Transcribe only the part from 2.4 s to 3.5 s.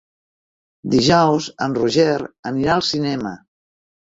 anirà al cinema.